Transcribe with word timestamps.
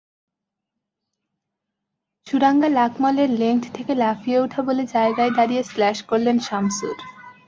সুরাঙ্গা 2.27 2.69
লাকমলের 2.69 3.29
লেংথ 3.31 3.63
থেকে 3.73 3.93
লাফিয়ে 3.95 4.37
ওঠা 4.39 4.61
বলে 4.61 4.83
জায়গায় 4.85 5.31
দাঁড়িয়ে 5.37 5.63
স্ল্যাশ 5.63 5.97
করলেন 6.03 6.37
শামসুর। 6.39 6.97